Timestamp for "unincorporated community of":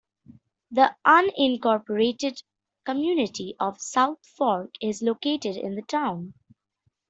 1.05-3.79